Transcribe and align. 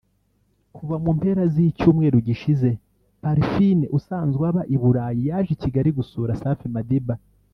Kuva 0.75 0.95
mu 1.03 1.09
mpera 1.17 1.43
z’icyumweru 1.53 2.17
gishize 2.27 2.69
Parfine 3.21 3.85
usanzwe 3.97 4.43
aba 4.49 4.61
i 4.75 4.77
Burayi 4.81 5.21
yaje 5.29 5.51
i 5.55 5.59
Kigali 5.61 5.89
gusura 5.97 6.37
Safi 6.41 6.67
Madiba 6.75 7.15